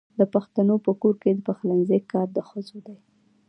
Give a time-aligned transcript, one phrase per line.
[0.19, 2.97] د پښتنو په کور کې د پخلنځي کار د ښځو دی.